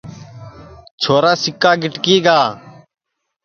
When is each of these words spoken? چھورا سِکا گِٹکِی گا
چھورا 1.01 1.33
سِکا 1.43 1.71
گِٹکِی 1.81 2.17
گا 2.25 2.39